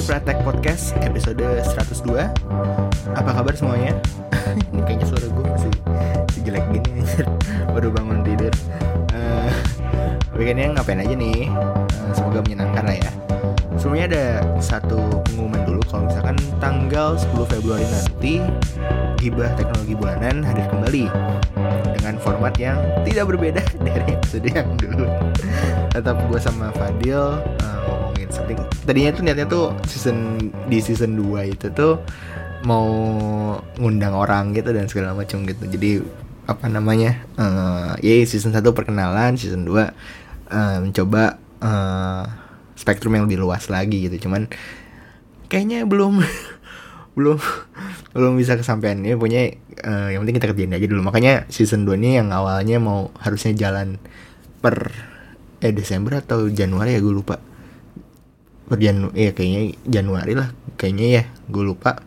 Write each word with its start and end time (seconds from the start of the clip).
Coffee 0.00 0.16
Pratek 0.16 0.40
Podcast 0.48 0.96
episode 1.04 1.44
102 1.44 2.08
Apa 3.12 3.30
kabar 3.36 3.52
semuanya? 3.52 3.92
Ini 4.72 4.80
kayaknya 4.88 5.04
suara 5.04 5.28
gue 5.28 5.44
masih, 5.44 5.72
jelek 6.40 6.64
gini 6.72 7.04
Baru 7.76 7.92
bangun 7.92 8.24
tidur. 8.24 8.48
Uh, 9.12 9.52
Weekendnya 10.32 10.72
ngapain 10.72 11.04
aja 11.04 11.12
nih? 11.12 11.52
Uh, 11.52 12.12
semoga 12.16 12.40
menyenangkan 12.40 12.80
lah 12.80 12.96
ya. 12.96 13.12
Sebelumnya 13.76 14.06
ada 14.08 14.24
satu 14.56 15.20
pengumuman 15.28 15.68
dulu. 15.68 15.84
Kalau 15.84 16.08
misalkan 16.08 16.36
tanggal 16.64 17.20
10 17.20 17.52
Februari 17.60 17.84
nanti 17.84 18.40
Gibah 19.20 19.52
Teknologi 19.52 19.92
Bulanan 20.00 20.40
hadir 20.40 20.64
kembali 20.72 21.12
Dengan 22.00 22.16
format 22.24 22.56
yang 22.56 22.80
tidak 23.04 23.28
berbeda 23.28 23.60
dari 23.84 24.16
episode 24.16 24.48
yang 24.48 24.64
dulu. 24.80 25.04
Tetap 25.92 26.16
gue 26.24 26.40
sama 26.40 26.72
Fadil 26.72 27.36
uh, 27.60 28.09
tadinya 28.86 29.10
tuh 29.14 29.22
niatnya 29.22 29.46
tuh 29.46 29.64
season 29.86 30.50
di 30.66 30.78
season 30.82 31.18
2 31.18 31.54
itu 31.54 31.66
tuh 31.70 32.00
mau 32.64 32.86
ngundang 33.80 34.12
orang 34.12 34.52
gitu 34.52 34.70
dan 34.74 34.86
segala 34.90 35.16
macam 35.16 35.44
gitu. 35.48 35.64
Jadi 35.66 35.90
apa 36.50 36.66
namanya 36.66 37.22
uh, 37.38 37.94
ya 38.02 38.14
season 38.26 38.50
1 38.50 38.62
perkenalan 38.74 39.38
season 39.38 39.62
2 39.62 39.70
uh, 39.70 39.86
mencoba 40.82 41.38
uh, 41.62 42.24
spektrum 42.74 43.14
yang 43.14 43.24
lebih 43.30 43.40
luas 43.40 43.68
lagi 43.70 44.10
gitu. 44.10 44.28
Cuman 44.28 44.50
kayaknya 45.48 45.86
belum 45.88 46.20
belum 47.16 47.38
belum 48.16 48.32
bisa 48.36 48.56
kesampaian. 48.60 49.00
Ya 49.02 49.16
punya 49.16 49.54
uh, 49.84 50.08
yang 50.12 50.26
penting 50.26 50.36
kita 50.42 50.48
kerjain 50.52 50.76
aja 50.76 50.86
dulu. 50.86 51.02
Makanya 51.06 51.48
season 51.48 51.88
2 51.88 51.96
ini 51.96 52.20
yang 52.20 52.28
awalnya 52.34 52.76
mau 52.82 53.08
harusnya 53.20 53.56
jalan 53.56 53.96
per 54.60 54.92
eh 55.60 55.72
Desember 55.76 56.24
atau 56.24 56.48
Januari 56.48 56.96
ya 56.96 57.00
gue 57.04 57.12
lupa 57.12 57.49
per 58.70 58.78
Janu 58.78 59.10
ya 59.18 59.34
kayaknya 59.34 59.74
Januari 59.82 60.38
lah 60.38 60.54
kayaknya 60.78 61.06
ya 61.10 61.22
gue 61.50 61.64
lupa. 61.66 61.98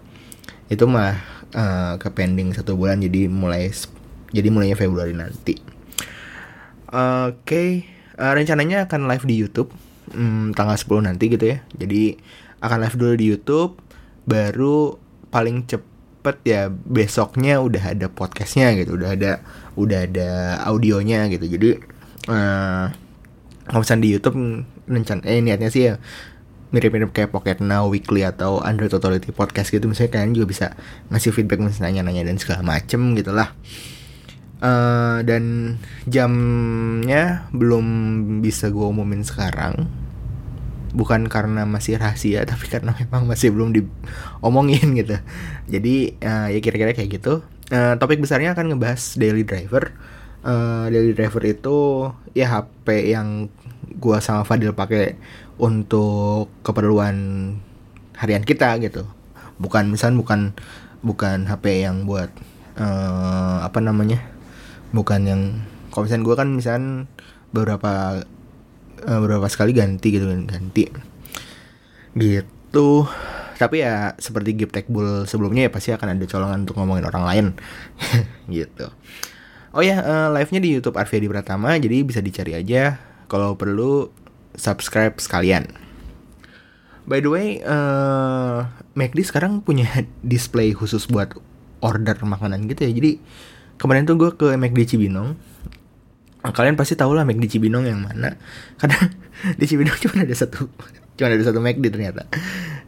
Itu 0.71 0.87
mah 0.87 1.19
uh, 1.51 1.99
ke 1.99 2.07
pending 2.15 2.55
satu 2.55 2.79
bulan 2.79 3.03
jadi 3.03 3.27
mulai 3.27 3.67
jadi 4.31 4.47
mulainya 4.47 4.79
Februari 4.79 5.11
nanti. 5.11 5.59
Oke 6.87 7.43
okay. 7.43 7.69
uh, 8.15 8.31
eh, 8.31 8.33
rencananya 8.39 8.87
akan 8.87 9.11
live 9.11 9.25
di 9.27 9.35
YouTube 9.35 9.75
um, 10.15 10.55
tanggal 10.55 10.79
10 10.79 11.03
nanti 11.03 11.27
gitu 11.27 11.51
ya. 11.51 11.59
Jadi 11.75 12.15
akan 12.63 12.77
live 12.79 12.95
dulu 12.95 13.13
di 13.19 13.25
YouTube 13.27 13.83
baru 14.23 14.95
paling 15.27 15.67
cepet 15.67 16.37
ya 16.47 16.71
besoknya 16.71 17.59
udah 17.59 17.91
ada 17.91 18.07
podcastnya 18.07 18.71
gitu 18.79 18.95
udah 18.95 19.19
ada 19.19 19.43
udah 19.75 19.99
ada 20.07 20.29
audionya 20.63 21.27
gitu. 21.27 21.43
Jadi 21.43 21.69
uh, 22.31 22.87
kalau 23.67 23.83
di 23.99 24.09
YouTube 24.15 24.63
rencan 24.87 25.23
eh 25.23 25.39
niatnya 25.39 25.71
sih 25.71 25.91
ya 25.91 25.93
mirip-mirip 26.73 27.13
kayak 27.13 27.29
Pocket 27.29 27.61
Now 27.61 27.85
Weekly 27.87 28.25
atau 28.25 28.59
Android 28.59 28.91
Authority 28.91 29.29
Podcast 29.29 29.69
gitu. 29.69 29.85
Misalnya 29.85 30.17
kalian 30.19 30.33
juga 30.33 30.47
bisa 30.49 30.65
ngasih 31.13 31.31
feedback 31.31 31.61
misalnya 31.61 32.01
nanya-nanya 32.01 32.33
dan 32.33 32.41
segala 32.41 32.65
macem 32.65 33.13
gitu 33.13 33.31
lah 33.31 33.53
uh, 34.63 35.19
dan 35.27 35.75
jamnya 36.07 37.51
belum 37.51 37.85
bisa 38.39 38.71
gue 38.71 38.87
umumin 38.87 39.21
sekarang. 39.27 39.91
Bukan 40.93 41.27
karena 41.27 41.67
masih 41.67 41.99
rahasia 41.99 42.45
tapi 42.49 42.71
karena 42.71 42.95
memang 42.95 43.27
masih 43.27 43.51
belum 43.51 43.75
diomongin 43.75 44.95
gitu. 44.95 45.19
Jadi 45.67 46.17
uh, 46.23 46.47
ya 46.49 46.59
kira-kira 46.63 46.95
kayak 46.95 47.19
gitu. 47.19 47.43
Uh, 47.73 47.99
topik 47.99 48.23
besarnya 48.23 48.55
akan 48.55 48.73
ngebahas 48.73 49.19
daily 49.19 49.43
driver. 49.43 49.91
Uh, 50.43 50.91
daily 50.91 51.15
driver 51.15 51.39
itu 51.47 52.11
ya 52.35 52.51
HP 52.51 53.15
yang 53.15 53.47
gua 53.97 54.21
sama 54.23 54.47
Fadil 54.47 54.73
pakai 54.73 55.17
untuk 55.61 56.49
keperluan 56.65 57.15
harian 58.17 58.45
kita 58.45 58.77
gitu. 58.81 59.05
Bukan 59.61 59.93
misalnya 59.93 60.17
bukan 60.21 60.39
bukan 61.03 61.45
HP 61.45 61.85
yang 61.85 62.07
buat 62.07 62.31
uh, 62.79 63.61
apa 63.61 63.79
namanya 63.83 64.23
bukan 64.95 65.21
yang 65.25 65.41
kalau 65.93 66.09
misalnya 66.09 66.25
gue 66.25 66.35
kan 66.37 66.49
misalnya 66.49 66.89
beberapa 67.53 68.23
uh, 69.05 69.19
beberapa 69.21 69.45
sekali 69.49 69.77
ganti 69.77 70.09
gitu 70.09 70.25
kan 70.25 70.49
ganti. 70.49 70.89
Gitu. 72.17 72.89
Tapi 73.53 73.75
ya 73.85 74.17
seperti 74.17 74.57
Gift 74.57 74.73
Tech 74.73 74.89
Bull 74.89 75.29
sebelumnya 75.29 75.69
ya 75.69 75.71
pasti 75.71 75.93
akan 75.93 76.17
ada 76.17 76.25
colongan 76.25 76.65
untuk 76.65 76.81
ngomongin 76.81 77.05
orang 77.05 77.23
lain. 77.29 77.45
Gitu. 78.49 78.89
Oh 79.73 79.81
ya 79.81 80.01
uh, 80.01 80.29
live 80.33 80.49
nya 80.53 80.61
di 80.61 80.69
YouTube 80.77 80.97
Arvia 80.97 81.17
Pratama 81.29 81.73
jadi 81.81 82.05
bisa 82.05 82.21
dicari 82.21 82.53
aja 82.53 83.12
kalau 83.33 83.57
perlu 83.57 84.13
subscribe 84.53 85.17
sekalian. 85.17 85.65
By 87.09 87.19
the 87.19 87.33
way, 87.33 87.47
uh, 87.65 88.69
McD 88.93 89.25
sekarang 89.25 89.65
punya 89.65 89.89
display 90.21 90.71
khusus 90.77 91.09
buat 91.09 91.33
order 91.81 92.15
makanan 92.21 92.69
gitu 92.69 92.85
ya. 92.85 92.91
Jadi 92.93 93.11
kemarin 93.81 94.05
tuh 94.05 94.15
gue 94.15 94.31
ke 94.37 94.53
McD 94.53 94.95
Cibinong. 94.95 95.35
Kalian 96.43 96.75
pasti 96.77 96.93
tahu 96.93 97.17
lah 97.17 97.25
McD 97.25 97.57
Cibinong 97.57 97.89
yang 97.89 98.05
mana. 98.05 98.37
Karena 98.79 99.01
di 99.57 99.65
Cibinong 99.65 99.97
cuma 99.97 100.23
ada 100.23 100.35
satu, 100.37 100.69
cuma 101.17 101.27
ada 101.33 101.43
satu 101.43 101.59
McD 101.59 101.89
ternyata. 101.91 102.29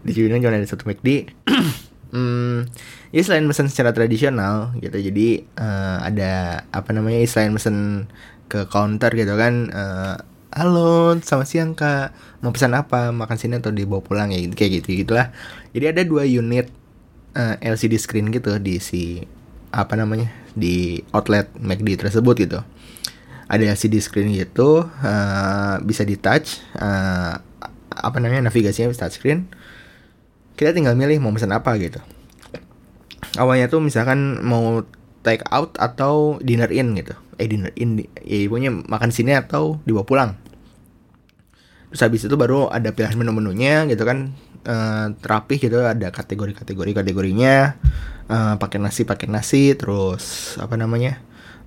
Di 0.05 0.11
Cibinong 0.13 0.45
cuma 0.45 0.53
ada 0.53 0.69
satu 0.69 0.85
McD. 0.85 1.33
hmm, 2.15 2.69
ya 3.11 3.21
selain 3.25 3.49
pesan 3.49 3.67
secara 3.67 3.91
tradisional 3.91 4.77
gitu, 4.79 4.95
jadi 4.95 5.43
uh, 5.59 6.05
ada 6.05 6.63
apa 6.71 6.93
namanya 6.95 7.19
selain 7.27 7.51
pesan 7.51 8.07
ke 8.47 8.69
counter 8.71 9.11
gitu 9.11 9.35
kan. 9.35 9.73
Uh, 9.73 10.15
halo 10.55 11.11
selamat 11.19 11.47
siang 11.51 11.71
kak. 11.75 12.15
Mau 12.39 12.55
pesan 12.55 12.71
apa? 12.79 13.11
Makan 13.11 13.35
sini 13.35 13.59
atau 13.59 13.75
dibawa 13.75 13.99
pulang? 13.99 14.31
Ya 14.31 14.39
kayak 14.39 14.81
gitu 14.81 15.03
gitulah. 15.03 15.35
Jadi 15.75 15.85
ada 15.91 16.01
dua 16.07 16.23
unit 16.23 16.71
uh, 17.35 17.59
eh, 17.59 17.75
LCD 17.75 17.99
screen 17.99 18.31
gitu 18.31 18.55
di 18.63 18.79
si 18.79 19.19
apa 19.75 19.99
namanya 19.99 20.31
di 20.55 21.03
outlet 21.11 21.51
McD 21.59 21.99
tersebut 21.99 22.35
gitu. 22.39 22.59
Ada 23.51 23.75
LCD 23.75 23.99
screen 23.99 24.31
gitu 24.31 24.87
uh, 24.87 25.75
bisa 25.83 26.07
di 26.07 26.15
touch 26.15 26.63
uh, 26.79 27.35
apa 27.91 28.17
namanya 28.23 28.47
navigasinya 28.47 28.87
bisa 28.87 29.11
touch 29.11 29.19
screen 29.19 29.51
kita 30.55 30.71
tinggal 30.71 30.95
milih 30.95 31.19
mau 31.19 31.35
pesan 31.35 31.51
apa 31.51 31.75
gitu. 31.83 31.99
Awalnya 33.35 33.67
tuh 33.67 33.83
misalkan 33.83 34.39
mau 34.39 34.87
take 35.27 35.43
out 35.51 35.75
atau 35.75 36.39
dinner 36.39 36.71
in 36.71 36.95
gitu 36.95 37.11
eh 37.35 37.47
dinner 37.47 37.71
in 37.75 37.99
ya 38.23 38.47
punya 38.47 38.71
makan 38.71 39.11
sini 39.11 39.35
atau 39.35 39.79
dibawa 39.83 40.05
pulang. 40.07 40.31
Terus 41.91 42.01
habis 42.11 42.21
itu 42.27 42.35
baru 42.35 42.67
ada 42.67 42.91
pilihan 42.91 43.15
menu-menunya 43.15 43.87
gitu 43.87 44.03
kan. 44.03 44.35
Uh, 44.65 45.13
gitu 45.47 45.85
ada 45.85 46.09
kategori-kategori 46.09 46.91
kategorinya. 46.91 47.77
Uh, 48.25 48.57
pakai 48.57 48.81
nasi 48.81 49.05
pakai 49.05 49.29
nasi 49.29 49.77
terus 49.77 50.57
apa 50.57 50.75
namanya 50.75 51.21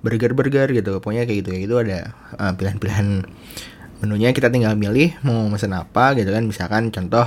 burger-burger 0.05 0.69
gitu. 0.75 1.01
Pokoknya 1.01 1.25
kayak 1.25 1.37
gitu 1.41 1.49
kayak 1.55 1.63
gitu 1.65 1.75
ada 1.81 1.99
uh, 2.37 2.53
pilihan-pilihan 2.53 3.25
menunya. 4.05 4.29
Kita 4.35 4.53
tinggal 4.53 4.77
milih 4.77 5.17
mau 5.25 5.49
pesan 5.49 5.73
apa 5.73 6.13
gitu 6.13 6.29
kan. 6.29 6.45
Misalkan 6.45 6.93
contoh 6.93 7.25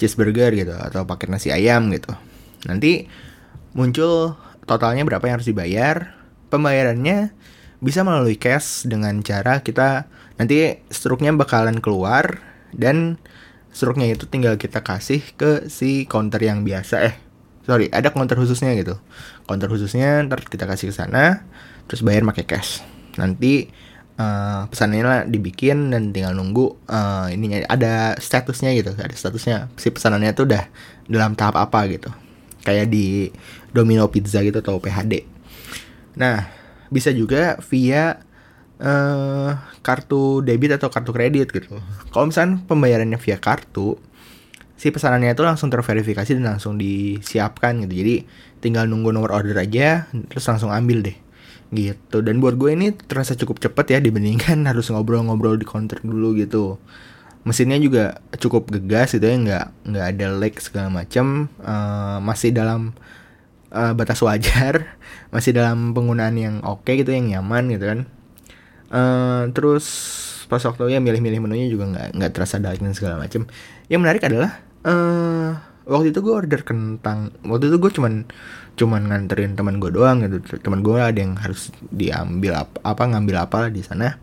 cheeseburger 0.00 0.56
gitu 0.56 0.72
atau 0.72 1.04
pakai 1.04 1.28
nasi 1.28 1.52
ayam 1.52 1.92
gitu. 1.92 2.16
Nanti 2.64 3.04
muncul 3.76 4.32
totalnya 4.64 5.04
berapa 5.04 5.28
yang 5.28 5.42
harus 5.42 5.50
dibayar. 5.50 6.16
Pembayarannya 6.50 7.30
bisa 7.80 8.04
melalui 8.04 8.36
cash 8.36 8.84
dengan 8.84 9.24
cara 9.24 9.64
kita 9.64 10.08
nanti 10.36 10.80
struknya 10.92 11.32
bakalan 11.32 11.80
keluar 11.80 12.40
dan 12.76 13.16
struknya 13.72 14.12
itu 14.12 14.28
tinggal 14.28 14.60
kita 14.60 14.84
kasih 14.84 15.24
ke 15.36 15.68
si 15.72 16.04
counter 16.04 16.40
yang 16.40 16.64
biasa. 16.64 17.08
Eh 17.08 17.14
sorry 17.64 17.88
ada 17.92 18.12
counter 18.12 18.36
khususnya 18.36 18.76
gitu. 18.76 19.00
Counter 19.48 19.68
khususnya 19.68 20.20
ntar 20.28 20.44
kita 20.44 20.68
kasih 20.68 20.92
ke 20.92 20.94
sana 20.94 21.44
terus 21.88 22.04
bayar 22.06 22.22
pakai 22.28 22.46
cash 22.46 22.84
nanti 23.18 23.66
uh, 24.20 24.70
pesannya 24.70 25.02
lah 25.02 25.20
dibikin 25.26 25.90
dan 25.90 26.14
tinggal 26.14 26.38
nunggu 26.38 26.78
uh, 26.86 27.26
ininya 27.32 27.66
ada 27.66 28.14
statusnya 28.20 28.76
gitu 28.76 28.92
ada 28.94 29.12
statusnya. 29.16 29.72
Si 29.80 29.88
pesanannya 29.88 30.36
tuh 30.36 30.44
udah 30.46 30.68
dalam 31.08 31.32
tahap 31.32 31.56
apa 31.56 31.88
gitu. 31.90 32.12
Kayak 32.60 32.92
di 32.92 33.32
Domino 33.72 34.04
Pizza 34.12 34.44
gitu 34.44 34.60
atau 34.60 34.76
PHD 34.76 35.40
nah 36.18 36.50
bisa 36.90 37.14
juga 37.14 37.56
via 37.70 38.20
uh, 38.82 39.56
kartu 39.80 40.42
debit 40.42 40.76
atau 40.76 40.90
kartu 40.90 41.14
kredit 41.14 41.48
gitu. 41.54 41.78
Kalau 42.10 42.28
misalnya 42.28 42.60
pembayarannya 42.66 43.16
via 43.16 43.38
kartu, 43.38 43.96
si 44.74 44.90
pesanannya 44.90 45.32
itu 45.32 45.46
langsung 45.46 45.70
terverifikasi 45.70 46.36
dan 46.36 46.58
langsung 46.58 46.76
disiapkan 46.76 47.86
gitu. 47.86 47.94
Jadi 48.04 48.14
tinggal 48.60 48.90
nunggu 48.90 49.14
nomor 49.14 49.30
order 49.32 49.56
aja, 49.56 50.10
terus 50.28 50.44
langsung 50.50 50.74
ambil 50.74 51.06
deh 51.06 51.16
gitu 51.70 52.18
dan 52.18 52.42
buat 52.42 52.58
gue 52.58 52.74
ini 52.74 52.90
terasa 52.90 53.38
cukup 53.38 53.62
cepet 53.62 53.94
ya 53.94 53.98
dibandingkan 54.02 54.58
harus 54.70 54.90
ngobrol-ngobrol 54.90 55.54
di 55.54 55.66
counter 55.66 56.02
dulu 56.02 56.34
gitu 56.34 56.82
mesinnya 57.46 57.78
juga 57.80 58.20
cukup 58.36 58.68
gegas 58.68 59.16
gitu 59.16 59.24
ya 59.24 59.36
nggak 59.38 59.66
nggak 59.88 60.06
ada 60.12 60.26
lag 60.34 60.54
segala 60.60 60.88
macam 60.92 61.48
uh, 61.64 62.18
masih 62.20 62.52
dalam 62.52 62.92
uh, 63.72 63.92
batas 63.96 64.20
wajar 64.20 64.99
masih 65.30 65.54
dalam 65.54 65.94
penggunaan 65.94 66.34
yang 66.38 66.54
oke 66.66 66.86
okay 66.86 67.02
gitu 67.02 67.14
yang 67.14 67.30
nyaman 67.30 67.70
gitu 67.70 67.84
kan. 67.86 68.00
Uh, 68.90 69.42
terus 69.54 69.86
pas 70.50 70.58
waktu 70.58 70.90
ya 70.90 70.98
milih-milih 70.98 71.46
menunya 71.46 71.70
juga 71.70 71.86
nggak 71.94 72.08
nggak 72.18 72.30
terasa 72.34 72.58
dark 72.58 72.82
dan 72.82 72.90
segala 72.90 73.22
macam 73.22 73.46
yang 73.86 74.02
menarik 74.02 74.26
adalah 74.26 74.58
uh, 74.82 75.54
waktu 75.86 76.10
itu 76.10 76.18
gue 76.26 76.34
order 76.34 76.66
kentang 76.66 77.30
waktu 77.46 77.70
itu 77.70 77.78
gue 77.78 77.90
cuman 77.94 78.26
cuman 78.74 79.02
nganterin 79.10 79.54
teman 79.54 79.78
gue 79.78 79.90
doang 79.94 80.26
gitu. 80.26 80.58
Teman 80.58 80.82
gue 80.82 80.98
ada 80.98 81.18
yang 81.18 81.38
harus 81.38 81.70
diambil 81.94 82.66
apa, 82.66 82.76
apa 82.82 83.02
ngambil 83.14 83.36
apa 83.46 83.58
di 83.70 83.82
sana. 83.86 84.18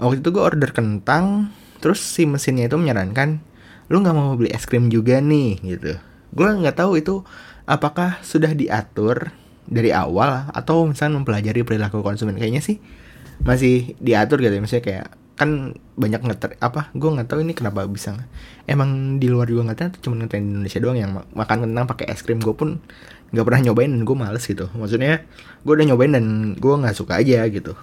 Waktu 0.00 0.24
itu 0.24 0.28
gue 0.32 0.42
order 0.42 0.70
kentang 0.72 1.52
terus 1.84 2.00
si 2.00 2.24
mesinnya 2.24 2.64
itu 2.64 2.80
menyarankan 2.80 3.44
lu 3.92 4.00
nggak 4.00 4.16
mau 4.16 4.32
beli 4.32 4.48
es 4.48 4.64
krim 4.64 4.88
juga 4.88 5.20
nih 5.20 5.60
gitu. 5.60 6.00
Gue 6.32 6.48
nggak 6.48 6.80
tahu 6.80 6.96
itu 6.96 7.20
apakah 7.68 8.20
sudah 8.24 8.52
diatur 8.56 9.32
dari 9.68 9.90
awal 9.90 10.48
atau 10.52 10.84
misalnya 10.88 11.20
mempelajari 11.20 11.64
perilaku 11.64 12.04
konsumen. 12.04 12.36
Kayaknya 12.36 12.62
sih 12.62 12.76
masih 13.42 13.98
diatur 13.98 14.40
gitu 14.40 14.54
ya. 14.54 14.62
Misalnya 14.62 14.84
kayak 14.84 15.06
kan 15.34 15.74
banyak 15.98 16.22
ngeter 16.22 16.54
apa 16.62 16.94
gue 16.94 17.10
nggak 17.10 17.26
tahu 17.26 17.42
ini 17.42 17.58
kenapa 17.58 17.82
bisa 17.90 18.14
emang 18.70 19.18
di 19.18 19.26
luar 19.26 19.50
juga 19.50 19.66
nggak 19.66 19.78
tahu 19.82 19.90
cuma 20.06 20.22
ngetren 20.22 20.46
di 20.46 20.50
Indonesia 20.54 20.78
doang 20.78 20.94
yang 20.94 21.10
makan 21.34 21.66
kentang 21.66 21.84
pakai 21.90 22.06
es 22.14 22.22
krim. 22.22 22.38
Gue 22.38 22.54
pun 22.54 22.78
nggak 23.34 23.44
pernah 23.44 23.60
nyobain 23.70 23.90
dan 23.90 24.02
gue 24.06 24.16
males 24.16 24.44
gitu. 24.46 24.70
Maksudnya 24.70 25.26
gue 25.66 25.72
udah 25.74 25.86
nyobain 25.90 26.12
dan 26.14 26.54
gue 26.54 26.74
nggak 26.74 26.94
suka 26.94 27.18
aja 27.18 27.42
gitu. 27.50 27.74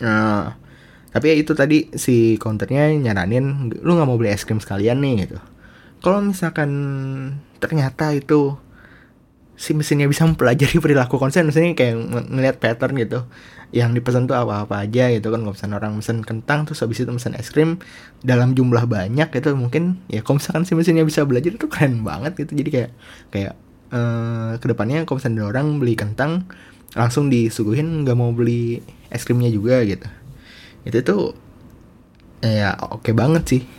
Nah, 0.00 0.56
tapi 1.12 1.32
ya 1.32 1.36
itu 1.36 1.52
tadi 1.52 1.92
si 1.96 2.40
counternya 2.40 2.92
nyaranin 2.96 3.72
lu 3.76 3.96
nggak 3.96 4.08
mau 4.08 4.16
beli 4.16 4.32
es 4.32 4.48
krim 4.48 4.60
sekalian 4.60 5.00
nih 5.04 5.28
gitu. 5.28 5.38
Kalau 6.00 6.24
misalkan 6.24 6.70
ternyata 7.60 8.12
itu 8.16 8.56
si 9.56 9.72
mesinnya 9.72 10.04
bisa 10.04 10.28
mempelajari 10.28 10.76
perilaku 10.84 11.16
konsumen 11.16 11.48
misalnya 11.48 11.72
kayak 11.72 11.96
ng 11.96 12.26
ngeliat 12.36 12.56
pattern 12.60 12.94
gitu. 13.00 13.24
Yang 13.74 13.98
dipesan 13.98 14.30
tuh 14.30 14.38
apa-apa 14.38 14.86
aja 14.86 15.10
gitu 15.10 15.34
kan 15.34 15.42
kalau 15.42 15.56
misalnya 15.56 15.76
orang 15.82 15.98
pesan 15.98 16.22
kentang 16.22 16.70
terus 16.70 16.86
habis 16.86 17.02
itu 17.02 17.10
pesan 17.10 17.34
es 17.34 17.50
krim 17.50 17.82
dalam 18.22 18.54
jumlah 18.54 18.86
banyak 18.86 19.26
itu 19.26 19.48
mungkin 19.58 19.98
ya 20.06 20.22
kalau 20.22 20.38
misalkan 20.38 20.62
si 20.62 20.78
mesinnya 20.78 21.02
bisa 21.02 21.26
belajar 21.26 21.50
itu 21.50 21.66
keren 21.66 22.06
banget 22.06 22.38
gitu. 22.38 22.54
Jadi 22.54 22.70
kayak 22.70 22.90
kayak 23.34 23.52
uh, 23.90 24.54
ke 24.60 24.66
depannya 24.70 25.02
kalau 25.02 25.18
misalnya 25.18 25.42
orang 25.50 25.82
beli 25.82 25.98
kentang 25.98 26.46
langsung 26.94 27.26
disuguhin 27.26 28.06
nggak 28.06 28.16
mau 28.16 28.30
beli 28.30 28.80
es 29.10 29.26
krimnya 29.26 29.50
juga 29.50 29.82
gitu. 29.82 30.06
Itu 30.86 30.98
tuh 31.02 31.22
ya 32.44 32.78
oke 32.78 33.02
okay 33.02 33.12
banget 33.16 33.44
sih. 33.48 33.62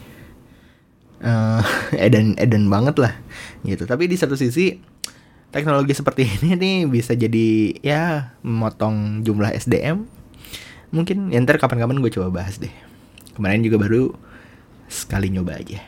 Uh, 1.18 1.66
eden 1.98 2.38
eden 2.38 2.70
banget 2.70 2.94
lah 3.02 3.10
gitu. 3.66 3.90
Tapi 3.90 4.06
di 4.06 4.14
satu 4.14 4.38
sisi 4.38 4.78
teknologi 5.52 5.94
seperti 5.96 6.28
ini 6.42 6.56
nih 6.56 6.78
bisa 6.88 7.16
jadi 7.18 7.78
ya 7.84 8.36
memotong 8.44 9.24
jumlah 9.24 9.52
SDM 9.56 10.08
mungkin 10.88 11.36
ya 11.36 11.44
ntar 11.44 11.60
kapan-kapan 11.60 12.00
gue 12.00 12.12
coba 12.16 12.32
bahas 12.32 12.58
deh. 12.60 12.72
Kemarin 13.36 13.62
juga 13.62 13.78
baru 13.78 14.16
sekali 14.88 15.28
nyoba 15.28 15.60
aja 15.60 15.84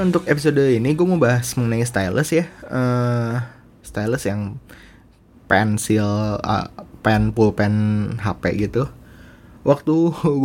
untuk 0.00 0.24
episode 0.26 0.60
ini 0.60 0.96
gue 0.96 1.06
mau 1.06 1.20
bahas 1.20 1.52
mengenai 1.54 1.84
stylus 1.84 2.32
ya. 2.32 2.48
Uh, 2.66 3.38
Stylus 3.84 4.24
yang 4.24 4.56
pensil 5.50 6.06
uh, 6.40 6.68
pen 7.04 7.36
pulpen 7.36 7.74
HP 8.16 8.68
gitu. 8.68 8.88
Waktu 9.60 9.94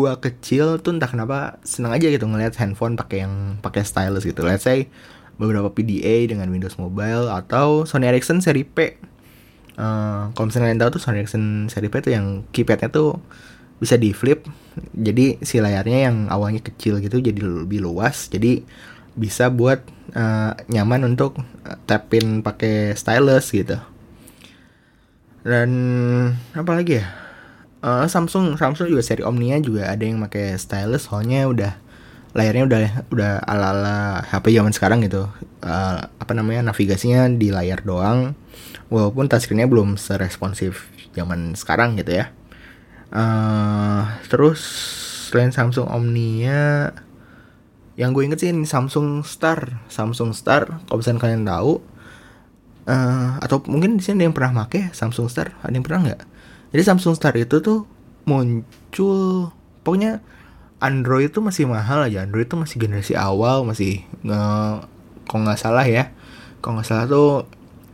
gue 0.02 0.14
kecil 0.20 0.84
tuh 0.84 1.00
entah 1.00 1.08
kenapa 1.08 1.62
seneng 1.64 1.96
aja 1.96 2.12
gitu 2.12 2.28
ngeliat 2.28 2.58
handphone 2.60 3.00
pakai 3.00 3.24
yang 3.24 3.62
pakai 3.64 3.88
stylus 3.88 4.28
gitu. 4.28 4.44
Let's 4.44 4.68
say 4.68 4.92
beberapa 5.40 5.72
PDA 5.72 6.28
dengan 6.32 6.52
Windows 6.52 6.76
Mobile 6.76 7.32
atau 7.32 7.88
Sony 7.88 8.12
Ericsson 8.12 8.44
seri 8.44 8.68
P. 8.68 9.00
Uh, 9.76 10.32
Kalau 10.32 10.48
misalnya 10.48 10.72
kalian 10.72 10.82
tahu 10.84 10.92
tuh 11.00 11.02
Sony 11.04 11.24
Ericsson 11.24 11.72
seri 11.72 11.88
P 11.88 12.04
tuh 12.04 12.12
yang 12.12 12.44
keypadnya 12.52 12.92
tuh 12.92 13.20
bisa 13.80 13.96
di 13.96 14.12
flip. 14.12 14.48
Jadi 14.96 15.40
si 15.44 15.60
layarnya 15.64 16.12
yang 16.12 16.28
awalnya 16.28 16.60
kecil 16.64 17.00
gitu 17.00 17.24
jadi 17.24 17.40
lebih 17.40 17.84
luas. 17.84 18.28
Jadi 18.28 18.64
bisa 19.16 19.48
buat 19.48 19.84
uh, 20.14 20.54
nyaman 20.68 21.16
untuk 21.16 21.40
uh, 21.40 21.78
tapin 21.88 22.44
pakai 22.44 22.94
stylus 22.94 23.52
gitu. 23.52 23.80
Dan 25.46 25.70
apa 26.52 26.72
lagi 26.76 27.00
ya? 27.00 27.08
Uh, 27.86 28.10
Samsung 28.10 28.58
Samsung 28.58 28.90
juga 28.90 29.06
seri 29.06 29.22
Omnia 29.22 29.62
juga 29.62 29.88
ada 29.88 30.02
yang 30.02 30.18
pakai 30.26 30.58
stylus, 30.58 31.06
soalnya 31.06 31.46
udah 31.46 31.72
layarnya 32.36 32.64
udah 32.68 32.82
udah 33.14 33.32
ala-ala 33.46 34.26
HP 34.26 34.58
zaman 34.58 34.74
sekarang 34.74 35.00
gitu. 35.06 35.30
Uh, 35.62 36.02
apa 36.20 36.34
namanya 36.34 36.74
navigasinya 36.74 37.30
di 37.30 37.54
layar 37.54 37.86
doang, 37.86 38.34
walaupun 38.90 39.30
touchscreennya 39.30 39.70
belum 39.70 39.96
seresponsif 40.02 40.90
zaman 41.14 41.54
sekarang 41.54 41.96
gitu 42.02 42.26
ya. 42.26 42.34
Uh, 43.14 44.04
terus 44.28 44.60
selain 45.30 45.54
Samsung 45.54 45.88
Omnia 45.88 46.92
yang 47.96 48.12
gue 48.12 48.28
inget 48.28 48.44
sih 48.44 48.52
ini 48.52 48.68
Samsung 48.68 49.24
Star. 49.24 49.80
Samsung 49.88 50.36
Star 50.36 50.84
kalau 50.84 51.00
misalnya 51.00 51.20
kalian 51.24 51.48
tahu 51.48 51.80
uh, 52.92 53.40
atau 53.40 53.64
mungkin 53.72 53.96
di 53.96 54.04
sini 54.04 54.24
ada 54.24 54.26
yang 54.32 54.36
pernah 54.36 54.52
make 54.68 54.92
Samsung 54.92 55.32
Star. 55.32 55.56
Ada 55.64 55.74
yang 55.74 55.86
pernah 55.88 56.12
nggak? 56.12 56.22
Jadi 56.76 56.82
Samsung 56.84 57.16
Star 57.16 57.32
itu 57.40 57.64
tuh 57.64 57.88
muncul 58.28 59.54
pokoknya 59.86 60.20
Android 60.84 61.32
itu 61.32 61.40
masih 61.40 61.72
mahal 61.72 62.04
aja. 62.04 62.28
Android 62.28 62.52
itu 62.52 62.60
masih 62.60 62.78
generasi 62.84 63.14
awal 63.16 63.64
masih 63.64 64.04
nge 64.28 64.44
kalau 65.26 65.42
nggak 65.48 65.60
salah 65.60 65.88
ya. 65.88 66.12
Kalau 66.60 66.76
nggak 66.76 66.88
salah 66.88 67.06
tuh 67.08 67.30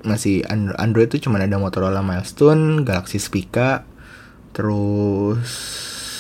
masih 0.02 0.42
Android 0.82 1.14
itu 1.14 1.30
cuma 1.30 1.38
ada 1.38 1.62
Motorola 1.62 2.02
Milestone 2.02 2.82
Galaxy 2.82 3.22
Spica 3.22 3.86
terus 4.50 5.54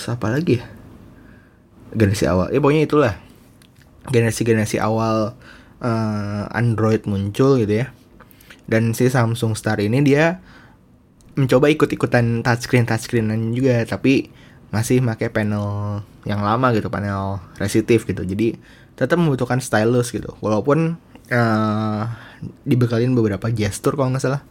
apa 0.06 0.30
lagi 0.30 0.62
ya? 0.62 0.66
Generasi 1.98 2.30
awal. 2.30 2.54
Ya 2.54 2.62
pokoknya 2.62 2.86
itulah 2.86 3.31
generasi-generasi 4.10 4.82
awal 4.82 5.38
uh, 5.84 6.44
Android 6.54 7.06
muncul 7.06 7.62
gitu 7.62 7.86
ya. 7.86 7.88
Dan 8.66 8.96
si 8.96 9.12
Samsung 9.12 9.54
Star 9.54 9.78
ini 9.84 10.02
dia 10.02 10.40
mencoba 11.36 11.72
ikut-ikutan 11.72 12.44
touchscreen 12.44 12.84
touchscreenan 12.88 13.56
juga 13.56 13.84
tapi 13.88 14.32
masih 14.72 15.04
pakai 15.04 15.28
panel 15.28 16.00
yang 16.24 16.42
lama 16.42 16.72
gitu, 16.72 16.88
panel 16.88 17.44
resistif 17.60 18.08
gitu. 18.08 18.24
Jadi 18.24 18.56
tetap 18.96 19.20
membutuhkan 19.20 19.60
stylus 19.60 20.16
gitu. 20.16 20.34
Walaupun 20.40 20.96
uh, 21.30 22.04
dibekalin 22.66 23.14
beberapa 23.14 23.52
gestur 23.52 24.00
kalau 24.00 24.16
nggak 24.16 24.24
salah. 24.24 24.44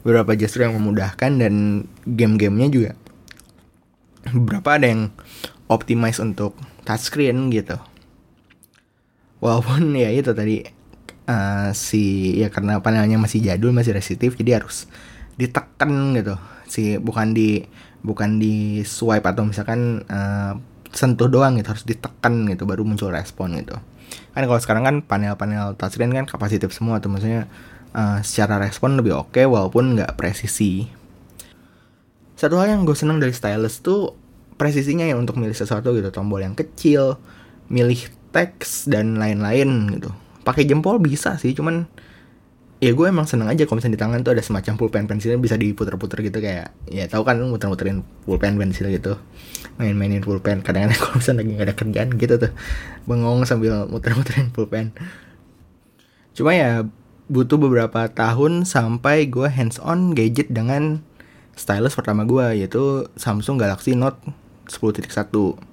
Beberapa 0.00 0.32
gestur 0.32 0.64
yang 0.64 0.74
memudahkan 0.80 1.30
dan 1.36 1.84
game-gamenya 2.08 2.68
juga 2.72 2.92
beberapa 4.28 4.76
ada 4.76 4.88
yang 4.88 5.02
optimize 5.68 6.20
untuk 6.20 6.56
touchscreen 6.84 7.48
gitu 7.48 7.80
walaupun 9.40 9.96
ya 9.96 10.12
itu 10.12 10.30
tadi 10.36 10.62
uh, 11.26 11.72
si 11.72 12.36
ya 12.38 12.52
karena 12.52 12.78
panelnya 12.84 13.16
masih 13.16 13.40
jadul 13.40 13.72
masih 13.72 13.96
resistif 13.96 14.36
jadi 14.36 14.62
harus 14.62 14.86
ditekan 15.40 16.14
gitu. 16.16 16.36
Si 16.70 17.00
bukan 17.00 17.32
di 17.32 17.64
bukan 18.00 18.40
di 18.40 18.80
swipe 18.86 19.26
atau 19.26 19.44
misalkan 19.44 20.04
uh, 20.08 20.56
sentuh 20.90 21.30
doang 21.30 21.56
gitu 21.58 21.70
harus 21.70 21.84
ditekan 21.86 22.46
gitu 22.48 22.68
baru 22.68 22.84
muncul 22.84 23.10
respon 23.10 23.56
gitu. 23.58 23.76
Kan 24.34 24.42
kalau 24.46 24.60
sekarang 24.60 24.84
kan 24.86 24.96
panel-panel 25.02 25.74
touchscreen 25.78 26.14
kan 26.14 26.26
kapasitif 26.26 26.70
semua 26.74 26.98
tuh 26.98 27.10
maksudnya 27.10 27.46
uh, 27.94 28.18
secara 28.22 28.58
respon 28.58 28.98
lebih 28.98 29.16
oke 29.16 29.34
okay, 29.34 29.44
walaupun 29.46 29.98
nggak 29.98 30.14
presisi. 30.18 30.86
Satu 32.34 32.56
hal 32.56 32.72
yang 32.72 32.88
gue 32.88 32.96
seneng 32.96 33.20
dari 33.20 33.36
stylus 33.36 33.84
tuh 33.84 34.16
presisinya 34.56 35.04
ya 35.04 35.16
untuk 35.16 35.36
milih 35.36 35.56
sesuatu 35.56 35.92
gitu 35.96 36.08
tombol 36.12 36.40
yang 36.40 36.56
kecil 36.56 37.20
milih 37.68 38.12
teks 38.30 38.90
dan 38.90 39.18
lain-lain 39.18 39.90
gitu. 39.98 40.10
Pakai 40.46 40.64
jempol 40.66 40.98
bisa 40.98 41.36
sih 41.36 41.52
cuman 41.52 41.86
ya 42.80 42.96
gue 42.96 43.06
emang 43.06 43.28
seneng 43.28 43.52
aja 43.52 43.68
kalau 43.68 43.76
misalnya 43.76 44.00
di 44.00 44.02
tangan 44.02 44.20
tuh 44.24 44.32
ada 44.32 44.40
semacam 44.40 44.72
pulpen 44.80 45.04
pensilnya 45.04 45.36
bisa 45.36 45.60
diputer-puter 45.60 46.24
gitu 46.24 46.40
kayak 46.40 46.72
ya 46.88 47.04
tahu 47.12 47.28
kan 47.28 47.36
muter-muterin 47.36 48.00
pulpen 48.24 48.56
pensil 48.56 48.88
gitu 48.88 49.20
main-mainin 49.76 50.24
pulpen. 50.24 50.64
Kadang-kadang 50.64 50.98
kalau 51.02 51.14
misalnya 51.20 51.38
lagi 51.44 51.50
gak 51.54 51.66
ada 51.68 51.76
kerjaan 51.76 52.08
gitu 52.16 52.34
tuh 52.40 52.52
bengong 53.04 53.44
sambil 53.44 53.84
muter-muterin 53.86 54.48
pulpen. 54.48 54.96
Cuma 56.32 56.56
ya 56.56 56.88
butuh 57.30 57.60
beberapa 57.60 58.10
tahun 58.10 58.66
sampai 58.66 59.30
gue 59.30 59.46
hands 59.46 59.78
on 59.78 60.18
gadget 60.18 60.50
dengan 60.50 61.06
stylus 61.54 61.94
pertama 61.94 62.24
gue 62.24 62.58
yaitu 62.58 63.06
Samsung 63.14 63.60
Galaxy 63.60 63.94
Note 63.94 64.18
10.1 64.66 65.69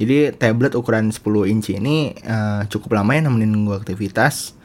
jadi 0.00 0.32
tablet 0.32 0.72
ukuran 0.72 1.12
10 1.12 1.20
inci 1.52 1.76
ini 1.76 2.16
uh, 2.24 2.64
cukup 2.72 2.96
lama 2.96 3.12
ya 3.12 3.20
nemenin 3.28 3.68
gue 3.68 3.76
aktivitas 3.76 4.56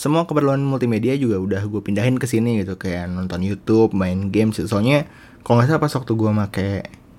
semua 0.00 0.24
keperluan 0.24 0.64
multimedia 0.64 1.12
juga 1.18 1.36
udah 1.36 1.62
gue 1.66 1.80
pindahin 1.84 2.16
ke 2.16 2.24
sini 2.24 2.62
gitu 2.64 2.80
kayak 2.80 3.10
nonton 3.10 3.44
YouTube, 3.44 3.92
main 3.92 4.32
games 4.32 4.56
gitu. 4.56 4.64
Soalnya 4.70 5.04
kalau 5.44 5.60
nggak 5.60 5.68
salah 5.68 5.82
pas 5.82 5.92
waktu 5.92 6.12
gue 6.16 6.30
make 6.32 6.68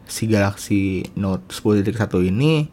si 0.09 0.25
Galaxy 0.25 1.05
Note 1.13 1.45
10.1 1.53 1.93
ini 2.25 2.67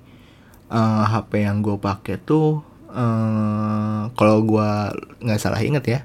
uh, 0.72 0.78
eh, 0.78 1.04
HP 1.12 1.44
yang 1.44 1.60
gue 1.60 1.76
pakai 1.76 2.16
tuh 2.24 2.64
uh, 2.88 4.08
kalau 4.16 4.36
gue 4.48 4.70
nggak 5.28 5.40
salah 5.40 5.60
inget 5.60 5.84
ya 5.84 6.00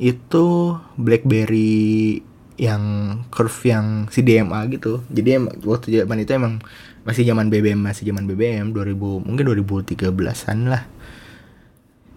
itu 0.00 0.76
BlackBerry 0.96 2.20
yang 2.56 2.84
curve 3.28 3.60
yang 3.68 4.08
CDMA 4.08 4.64
gitu. 4.72 5.04
Jadi 5.12 5.60
waktu 5.60 6.00
zaman 6.00 6.24
itu 6.24 6.32
emang 6.32 6.64
masih 7.06 7.22
zaman 7.22 7.48
BBM, 7.48 7.78
masih 7.78 8.10
zaman 8.10 8.26
BBM 8.26 8.74
2000 8.74 9.22
mungkin 9.22 9.44
2013-an 9.46 10.58
lah. 10.66 10.82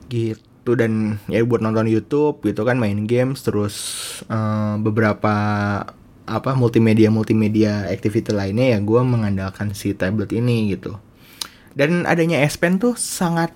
Gitu 0.09 0.73
dan 0.75 1.21
ya 1.31 1.41
buat 1.45 1.61
nonton 1.63 1.87
YouTube 1.87 2.43
gitu 2.43 2.61
kan 2.67 2.77
main 2.77 3.07
games 3.07 3.41
terus 3.45 3.75
uh, 4.27 4.75
beberapa 4.81 5.33
apa 6.29 6.51
multimedia 6.53 7.09
multimedia 7.09 7.89
activity 7.89 8.29
lainnya 8.29 8.77
ya 8.77 8.79
gue 8.83 9.01
mengandalkan 9.01 9.73
si 9.73 9.97
tablet 9.97 10.29
ini 10.29 10.69
gitu 10.77 11.01
dan 11.73 12.05
adanya 12.05 12.45
S 12.45 12.61
Pen 12.61 12.77
tuh 12.77 12.93
sangat 12.93 13.49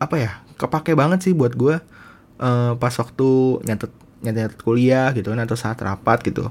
apa 0.00 0.16
ya 0.16 0.32
kepake 0.56 0.96
banget 0.96 1.20
sih 1.28 1.36
buat 1.36 1.52
gue 1.52 1.76
uh, 2.40 2.72
pas 2.80 2.94
waktu 2.96 3.60
nyatet 3.68 3.92
nyatet 4.22 4.56
kuliah 4.62 5.12
gitu 5.12 5.34
kan 5.34 5.42
atau 5.42 5.58
saat 5.58 5.76
rapat 5.84 6.24
gitu 6.24 6.48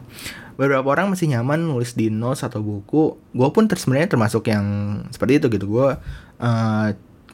beberapa 0.61 0.93
orang 0.93 1.17
masih 1.17 1.33
nyaman 1.33 1.65
nulis 1.65 1.97
di 1.97 2.13
notes 2.13 2.45
atau 2.45 2.61
buku. 2.61 3.17
Gue 3.33 3.49
pun 3.49 3.65
sebenarnya 3.65 4.13
termasuk 4.13 4.45
yang 4.45 4.65
seperti 5.09 5.41
itu 5.41 5.47
gitu. 5.57 5.65
Gue 5.65 5.97
uh, 6.37 6.87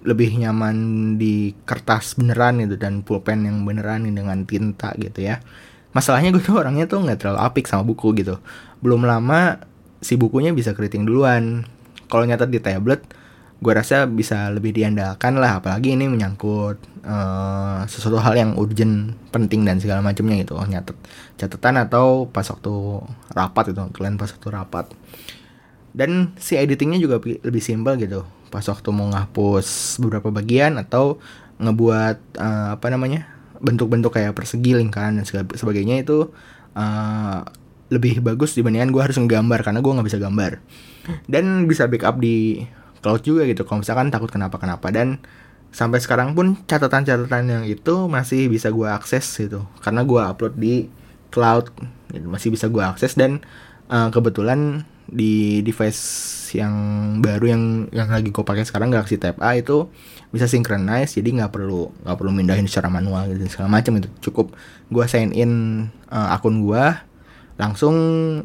lebih 0.08 0.40
nyaman 0.40 0.76
di 1.20 1.52
kertas 1.68 2.16
beneran 2.16 2.64
gitu 2.64 2.80
dan 2.80 3.04
pulpen 3.04 3.44
yang 3.44 3.68
beneran 3.68 4.08
dengan 4.08 4.48
tinta 4.48 4.96
gitu 4.96 5.28
ya. 5.28 5.44
Masalahnya 5.92 6.32
gue 6.32 6.40
tuh 6.40 6.56
orangnya 6.56 6.88
tuh 6.88 7.04
nggak 7.04 7.20
terlalu 7.20 7.40
apik 7.44 7.68
sama 7.68 7.84
buku 7.84 8.16
gitu. 8.16 8.40
Belum 8.80 9.04
lama 9.04 9.60
si 10.00 10.16
bukunya 10.16 10.56
bisa 10.56 10.72
keriting 10.72 11.04
duluan. 11.04 11.68
Kalau 12.08 12.24
nyatet 12.24 12.48
di 12.48 12.64
tablet 12.64 13.04
gue 13.60 13.74
rasa 13.76 14.08
bisa 14.08 14.48
lebih 14.56 14.72
diandalkan 14.72 15.36
lah. 15.36 15.60
Apalagi 15.60 16.00
ini 16.00 16.08
menyangkut 16.08 16.97
uh, 17.08 17.88
sesuatu 17.88 18.20
hal 18.20 18.36
yang 18.36 18.52
urgent 18.60 19.16
penting 19.32 19.64
dan 19.64 19.80
segala 19.80 20.04
macamnya 20.04 20.44
gitu. 20.44 20.60
Nyatet 20.60 20.98
catatan 21.40 21.88
atau 21.88 22.28
pas 22.28 22.44
waktu 22.44 22.74
rapat 23.32 23.72
itu 23.72 23.82
kalian 23.96 24.20
pas 24.20 24.30
waktu 24.30 24.48
rapat. 24.52 24.86
Dan 25.96 26.36
si 26.38 26.60
editingnya 26.60 27.00
juga 27.00 27.18
lebih 27.24 27.64
simpel 27.64 27.98
gitu. 27.98 28.28
Pas 28.52 28.62
waktu 28.62 28.90
mau 28.92 29.10
ngapus 29.10 29.98
beberapa 30.04 30.30
bagian 30.30 30.78
atau 30.78 31.18
ngebuat 31.58 32.38
uh, 32.38 32.70
apa 32.78 32.88
namanya 32.94 33.26
bentuk-bentuk 33.58 34.14
kayak 34.14 34.38
persegi 34.38 34.78
lingkaran 34.78 35.18
dan 35.18 35.26
sebagainya 35.58 36.06
itu 36.06 36.30
uh, 36.78 37.42
lebih 37.90 38.22
bagus 38.22 38.54
dibandingkan 38.54 38.94
gue 38.94 39.02
harus 39.02 39.18
nggambar 39.18 39.66
karena 39.66 39.80
gue 39.82 39.92
nggak 39.96 40.08
bisa 40.08 40.20
gambar. 40.22 40.62
Dan 41.26 41.66
bisa 41.66 41.88
backup 41.88 42.20
di 42.20 42.68
cloud 43.00 43.24
juga 43.24 43.48
gitu. 43.48 43.64
Kalau 43.64 43.80
misalkan 43.82 44.12
takut 44.12 44.28
kenapa-kenapa. 44.28 44.92
Dan 44.92 45.24
sampai 45.72 46.00
sekarang 46.02 46.34
pun 46.34 46.58
catatan-catatan 46.66 47.46
yang 47.48 47.64
itu 47.68 48.10
masih 48.10 48.50
bisa 48.50 48.74
gue 48.74 48.88
akses 48.88 49.26
gitu. 49.38 49.64
Karena 49.84 50.02
gue 50.04 50.22
upload 50.22 50.56
di 50.58 50.88
cloud 51.30 51.70
gitu, 52.12 52.28
masih 52.28 52.50
bisa 52.54 52.72
gue 52.72 52.84
akses 52.84 53.14
dan 53.14 53.44
uh, 53.92 54.10
kebetulan 54.10 54.88
di 55.08 55.64
device 55.64 56.04
yang 56.52 56.76
baru 57.24 57.56
yang 57.56 57.64
yang 57.96 58.12
lagi 58.12 58.32
gue 58.32 58.44
pakai 58.44 58.68
sekarang 58.68 58.92
Galaxy 58.92 59.16
Tab 59.16 59.40
A 59.40 59.56
itu 59.56 59.88
bisa 60.32 60.48
synchronize 60.52 61.16
jadi 61.16 61.44
nggak 61.44 61.52
perlu 61.56 61.92
nggak 62.04 62.18
perlu 62.20 62.32
mindahin 62.36 62.68
secara 62.68 62.92
manual 62.92 63.32
gitu 63.32 63.48
segala 63.48 63.80
macam 63.80 63.96
itu 64.04 64.12
cukup 64.20 64.52
gue 64.92 65.06
sign 65.08 65.32
in 65.32 65.52
uh, 66.12 66.36
akun 66.36 66.60
gue 66.60 66.84
langsung 67.56 67.96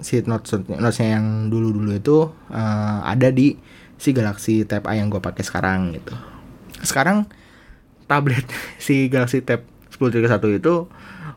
si 0.07 0.23
notes 0.25 0.55
notesnya 0.71 1.19
yang 1.19 1.51
dulu 1.51 1.75
dulu 1.75 1.91
itu 1.99 2.31
uh, 2.55 2.99
ada 3.03 3.35
di 3.35 3.59
si 3.99 4.15
Galaxy 4.15 4.63
Tab 4.63 4.87
A 4.87 4.95
yang 4.95 5.11
gue 5.11 5.19
pakai 5.19 5.43
sekarang 5.43 5.99
gitu 5.99 6.15
sekarang 6.83 7.27
tablet 8.11 8.45
si 8.85 9.09
Galaxy 9.09 9.41
Tab 9.43 9.65
10.1 9.95 10.19
itu 10.59 10.75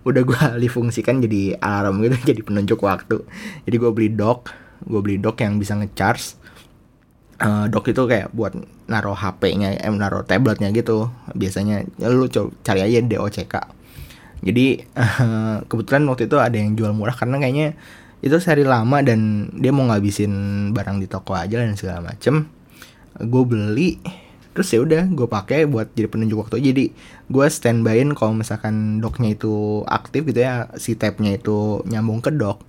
udah 0.05 0.21
gue 0.21 0.37
alih 0.37 0.71
fungsikan 0.75 1.21
jadi 1.21 1.57
alarm 1.61 2.01
gitu 2.05 2.17
jadi 2.35 2.41
penunjuk 2.41 2.81
waktu 2.83 3.21
jadi 3.65 3.75
gue 3.77 3.91
beli 3.93 4.09
dock 4.13 4.51
gue 4.85 4.99
beli 5.01 5.17
dock 5.17 5.39
yang 5.41 5.57
bisa 5.57 5.73
ngecharge 5.77 6.37
uh, 7.41 7.65
dock 7.67 7.89
itu 7.89 8.03
kayak 8.07 8.31
buat 8.31 8.55
naruh 8.85 9.17
HP-nya, 9.17 9.81
eh, 9.81 9.91
naruh 9.91 10.23
tabletnya 10.23 10.69
gitu. 10.71 11.09
Biasanya 11.33 11.87
ya 11.97 12.07
lu 12.11 12.29
coba 12.29 12.53
cari 12.61 12.85
aja 12.85 13.01
DOCK. 13.01 13.55
Jadi 14.45 14.83
uh, 14.93 15.65
kebetulan 15.65 16.05
waktu 16.05 16.29
itu 16.29 16.37
ada 16.37 16.53
yang 16.53 16.77
jual 16.77 16.93
murah 16.93 17.15
karena 17.17 17.41
kayaknya 17.41 17.73
itu 18.21 18.37
seri 18.37 18.61
lama 18.61 19.01
dan 19.01 19.49
dia 19.57 19.73
mau 19.73 19.89
ngabisin 19.89 20.33
barang 20.73 21.01
di 21.01 21.07
toko 21.09 21.33
aja 21.33 21.57
dan 21.57 21.73
segala 21.73 22.13
macem. 22.13 22.45
Gue 23.17 23.43
beli 23.47 23.97
terus 24.55 24.71
ya 24.71 24.79
udah 24.79 25.11
gue 25.11 25.27
pakai 25.27 25.67
buat 25.67 25.91
jadi 25.91 26.07
penunjuk 26.07 26.47
waktu. 26.47 26.63
Jadi 26.63 26.95
gue 27.27 27.45
standbyin 27.51 28.15
kalau 28.15 28.31
misalkan 28.31 29.03
docknya 29.03 29.35
itu 29.35 29.83
aktif 29.83 30.23
gitu 30.31 30.39
ya 30.39 30.71
si 30.79 30.95
tabnya 30.95 31.35
itu 31.35 31.83
nyambung 31.83 32.23
ke 32.23 32.31
dock 32.31 32.63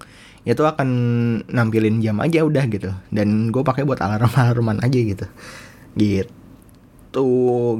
itu 0.47 0.62
akan 0.62 0.88
nampilin 1.50 2.02
jam 2.02 2.19
aja 2.19 2.43
udah 2.43 2.66
gitu. 2.66 2.90
Dan 3.14 3.55
gue 3.55 3.62
pakai 3.62 3.87
buat 3.87 4.02
alarm 4.02 4.35
alarman 4.35 4.83
aja 4.83 4.99
gitu. 4.99 5.26
Gitu 5.95 6.35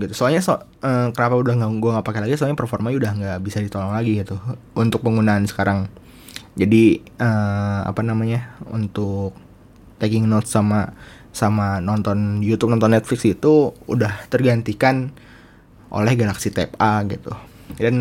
gitu. 0.01 0.13
Soalnya 0.17 0.41
so, 0.41 0.57
uh, 0.57 1.11
kenapa 1.13 1.35
udah 1.37 1.59
nggak 1.59 1.71
gue 1.83 1.91
nggak 1.99 2.07
pakai 2.07 2.21
lagi? 2.23 2.39
Soalnya 2.39 2.57
performa 2.57 2.95
udah 2.95 3.13
nggak 3.13 3.39
bisa 3.43 3.59
ditolong 3.59 3.93
lagi 3.93 4.23
gitu 4.23 4.39
untuk 4.79 5.03
penggunaan 5.03 5.51
sekarang. 5.51 5.91
Jadi 6.57 7.05
uh, 7.21 7.85
apa 7.85 8.01
namanya 8.01 8.57
untuk 8.73 9.37
taking 10.01 10.25
notes 10.25 10.53
sama 10.53 10.97
sama 11.37 11.85
nonton 11.85 12.41
YouTube 12.41 12.73
nonton 12.73 12.97
Netflix 12.97 13.29
itu 13.29 13.77
udah 13.85 14.25
tergantikan 14.33 15.13
oleh 15.93 16.17
Galaxy 16.17 16.49
Tab 16.49 16.73
A 16.81 17.05
gitu. 17.05 17.37
Dan 17.77 17.95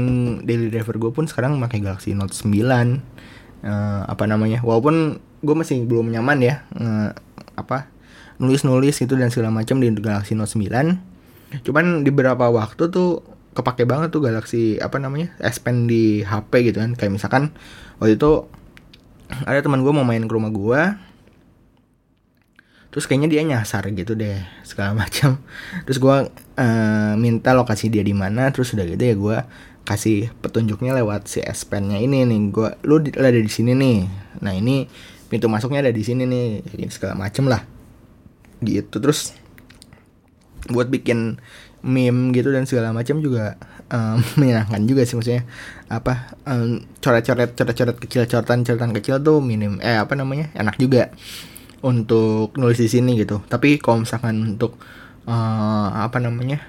daily 0.48 0.72
driver 0.72 0.96
gue 0.96 1.12
pun 1.12 1.28
sekarang 1.28 1.60
pakai 1.60 1.84
Galaxy 1.84 2.16
Note 2.16 2.32
9 2.32 2.48
uh, 2.56 2.96
apa 4.08 4.24
namanya 4.24 4.64
walaupun 4.64 5.20
gue 5.44 5.56
masih 5.58 5.84
belum 5.84 6.16
nyaman 6.16 6.38
ya 6.40 6.56
uh, 6.80 7.12
apa 7.58 7.92
nulis-nulis 8.40 9.02
itu 9.02 9.18
dan 9.18 9.34
segala 9.34 9.50
macam 9.52 9.82
di 9.82 9.90
Galaxy 9.90 10.38
Note 10.38 10.54
9 10.54 11.66
cuman 11.66 12.06
di 12.06 12.10
beberapa 12.14 12.46
waktu 12.54 12.94
tuh 12.94 13.26
kepake 13.56 13.88
banget 13.88 14.12
tuh 14.12 14.22
Galaxy 14.22 14.78
apa 14.84 15.00
namanya 15.00 15.32
S 15.40 15.64
Pen 15.64 15.88
di 15.88 16.22
HP 16.22 16.72
gitu 16.72 16.84
kan. 16.84 16.94
Kayak 16.94 17.12
misalkan 17.16 17.56
waktu 17.98 18.20
itu 18.20 18.46
ada 19.48 19.60
teman 19.64 19.82
gue 19.82 19.94
mau 19.96 20.06
main 20.06 20.22
ke 20.28 20.34
rumah 20.36 20.52
gue 20.52 20.82
terus 22.96 23.12
kayaknya 23.12 23.28
dia 23.28 23.44
nyasar 23.44 23.92
gitu 23.92 24.16
deh 24.16 24.40
segala 24.64 24.96
macam. 25.04 25.36
Terus 25.84 26.00
gue 26.00 26.16
uh, 26.32 27.14
minta 27.20 27.52
lokasi 27.52 27.92
dia 27.92 28.00
di 28.08 28.16
mana 28.16 28.48
terus 28.56 28.72
udah 28.72 28.88
gitu 28.88 29.04
ya 29.04 29.16
gue 29.20 29.38
kasih 29.84 30.32
petunjuknya 30.40 30.96
lewat 31.04 31.28
si 31.28 31.44
S 31.44 31.68
Pen-nya 31.68 32.00
ini 32.00 32.24
nih. 32.24 32.40
Gue 32.56 32.72
lu 32.88 33.04
ada 33.04 33.36
di 33.36 33.52
sini 33.52 33.76
nih. 33.76 34.08
Nah 34.40 34.56
ini 34.56 34.88
pintu 35.28 35.52
masuknya 35.52 35.84
ada 35.84 35.92
di 35.92 36.08
sini 36.08 36.24
nih 36.24 36.64
Jadi 36.64 36.84
segala 36.88 37.20
macem 37.20 37.52
lah. 37.52 37.68
Gitu. 38.64 38.96
Terus 38.96 39.36
buat 40.72 40.88
bikin 40.88 41.36
meme 41.84 42.32
gitu 42.32 42.50
dan 42.50 42.64
segala 42.64 42.96
macam 42.96 43.20
juga 43.20 43.60
um, 43.92 44.24
menyenangkan 44.40 44.88
juga 44.88 45.04
sih 45.04 45.20
maksudnya. 45.20 45.44
Apa 45.92 46.32
um, 46.48 46.80
coret-coret 47.04 47.60
coret-coret 47.60 47.98
kecil 48.00 48.24
coretan 48.24 48.64
coretan 48.64 48.96
kecil 48.96 49.20
tuh 49.20 49.44
minim 49.44 49.84
eh 49.84 50.00
apa 50.00 50.16
namanya 50.16 50.48
enak 50.56 50.80
juga 50.80 51.12
untuk 51.86 52.58
nulis 52.58 52.82
di 52.82 52.90
sini 52.90 53.14
gitu. 53.14 53.46
Tapi 53.46 53.78
kalau 53.78 54.02
misalkan 54.02 54.58
untuk 54.58 54.82
uh, 55.30 55.94
apa 55.94 56.18
namanya 56.18 56.66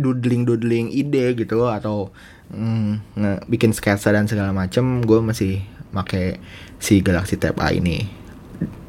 doodling 0.00 0.48
doodling 0.48 0.88
ide 0.88 1.36
gitu 1.36 1.68
atau 1.68 2.08
mm, 2.48 3.44
bikin 3.52 3.76
sketsa 3.76 4.08
dan 4.16 4.24
segala 4.24 4.56
macem 4.56 5.04
gue 5.04 5.20
masih 5.20 5.60
pakai 5.92 6.40
si 6.80 7.04
Galaxy 7.04 7.36
Tab 7.36 7.60
A 7.60 7.68
ini. 7.76 8.08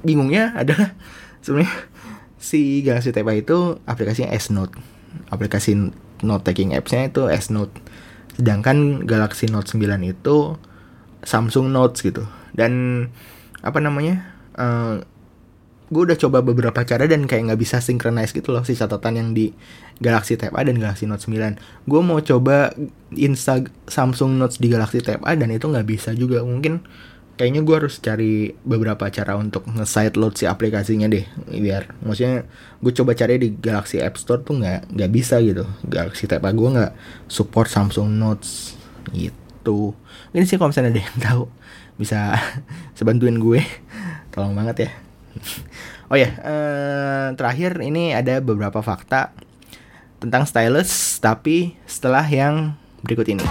Bingungnya 0.08 0.56
adalah 0.56 0.96
sebenarnya 1.44 1.76
si 2.40 2.80
Galaxy 2.88 3.12
Tab 3.12 3.28
A 3.28 3.36
itu 3.36 3.84
aplikasinya 3.84 4.32
S 4.32 4.56
Note. 4.56 4.80
Aplikasi 5.30 5.94
note 6.24 6.48
taking 6.48 6.72
appsnya 6.72 7.12
itu 7.12 7.28
S 7.28 7.52
Note. 7.52 7.76
Sedangkan 8.40 9.04
Galaxy 9.04 9.52
Note 9.52 9.68
9 9.68 9.84
itu 10.08 10.56
Samsung 11.28 11.70
Notes 11.70 12.00
gitu. 12.00 12.24
Dan 12.56 13.06
apa 13.60 13.84
namanya 13.84 14.33
uh, 14.58 15.02
gue 15.94 16.04
udah 16.10 16.18
coba 16.18 16.42
beberapa 16.42 16.82
cara 16.82 17.06
dan 17.06 17.30
kayak 17.30 17.54
nggak 17.54 17.62
bisa 17.62 17.78
synchronize 17.78 18.34
gitu 18.34 18.50
loh 18.50 18.66
si 18.66 18.74
catatan 18.74 19.14
yang 19.14 19.30
di 19.38 19.54
Galaxy 20.02 20.34
Tab 20.34 20.58
A 20.58 20.66
dan 20.66 20.82
Galaxy 20.82 21.06
Note 21.06 21.22
9 21.30 21.86
gue 21.86 22.02
mau 22.02 22.18
coba 22.18 22.74
install 23.14 23.70
Samsung 23.86 24.42
Notes 24.42 24.58
di 24.58 24.74
Galaxy 24.74 25.06
Tab 25.06 25.22
A 25.22 25.38
dan 25.38 25.54
itu 25.54 25.70
nggak 25.70 25.86
bisa 25.86 26.10
juga. 26.18 26.42
Mungkin 26.42 26.82
kayaknya 27.38 27.62
gue 27.66 27.76
harus 27.78 27.98
cari 28.02 28.54
beberapa 28.66 29.10
cara 29.10 29.38
untuk 29.38 29.66
nge-side 29.66 30.18
load 30.22 30.38
si 30.38 30.46
aplikasinya 30.46 31.10
deh 31.10 31.26
biar 31.50 31.98
maksudnya 32.06 32.46
gue 32.78 32.94
coba 32.94 33.18
cari 33.18 33.42
di 33.42 33.58
Galaxy 33.58 33.98
App 33.98 34.22
Store 34.22 34.42
tuh 34.42 34.62
nggak 34.62 34.94
nggak 34.98 35.12
bisa 35.14 35.38
gitu. 35.46 35.66
Galaxy 35.86 36.26
Tab 36.26 36.46
A 36.46 36.52
gue 36.54 36.70
nggak 36.74 36.94
support 37.30 37.70
Samsung 37.70 38.10
Notes 38.10 38.78
gitu. 39.14 39.94
Ini 40.34 40.46
sih 40.50 40.58
kalau 40.58 40.74
misalnya 40.74 40.98
ada 40.98 41.02
yang 41.06 41.20
tahu 41.22 41.44
bisa 41.98 42.34
sebantuin 42.98 43.38
gue 43.38 43.62
tolong 44.34 44.58
banget 44.58 44.90
ya. 44.90 44.92
Oh 46.12 46.20
ya 46.20 46.30
uh, 46.46 47.34
terakhir 47.34 47.82
ini 47.82 48.14
ada 48.14 48.38
beberapa 48.38 48.86
fakta 48.86 49.34
tentang 50.22 50.46
stylus 50.46 51.18
tapi 51.18 51.74
setelah 51.90 52.22
yang 52.30 52.78
berikut 53.02 53.26
ini 53.34 53.42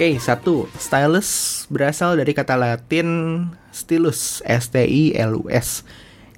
Oke, 0.00 0.16
okay, 0.16 0.24
satu, 0.24 0.64
stylus 0.80 1.28
berasal 1.68 2.16
dari 2.16 2.32
kata 2.32 2.56
Latin 2.56 3.44
stylus, 3.68 4.40
S 4.48 4.72
T 4.72 4.80
I 4.80 5.12
L 5.12 5.44
U 5.44 5.52
S, 5.52 5.84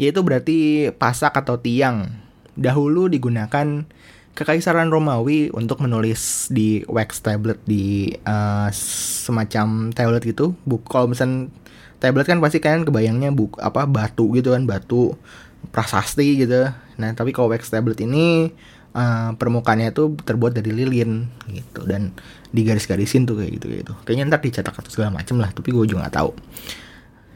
yaitu 0.02 0.18
berarti 0.18 0.90
pasak 0.98 1.30
atau 1.38 1.54
tiang. 1.62 2.10
Dahulu 2.58 3.06
digunakan 3.06 3.86
kekaisaran 4.34 4.90
Romawi 4.90 5.54
untuk 5.54 5.78
menulis 5.78 6.50
di 6.50 6.82
wax 6.90 7.22
tablet 7.22 7.62
di 7.62 8.10
uh, 8.26 8.66
semacam 8.74 9.94
tablet 9.94 10.26
gitu. 10.26 10.58
Buk 10.66 10.82
kalau 10.90 11.14
misalnya 11.14 11.46
tablet 12.02 12.26
kan 12.26 12.42
pasti 12.42 12.58
kalian 12.58 12.82
kebayangnya 12.82 13.30
buk 13.30 13.62
apa 13.62 13.86
batu 13.86 14.26
gitu 14.34 14.58
kan, 14.58 14.66
batu 14.66 15.14
prasasti 15.70 16.34
gitu. 16.34 16.66
Nah, 16.98 17.14
tapi 17.14 17.30
kalau 17.30 17.54
wax 17.54 17.70
tablet 17.70 18.02
ini 18.02 18.50
uh, 18.92 19.34
permukaannya 19.36 19.92
itu 19.92 20.16
terbuat 20.24 20.56
dari 20.56 20.72
lilin 20.72 21.28
gitu. 21.52 21.84
Dan 21.84 22.16
digaris-garisin 22.52 23.24
tuh 23.24 23.40
kayak 23.40 23.60
gitu 23.60 23.66
gitu. 23.72 23.92
Kayaknya 24.04 24.24
ntar 24.32 24.40
dicetak 24.44 24.76
atau 24.76 24.90
segala 24.92 25.10
macem 25.12 25.36
lah 25.40 25.50
tapi 25.52 25.72
gue 25.72 25.84
juga 25.88 26.08
nggak 26.08 26.16
tahu. 26.16 26.30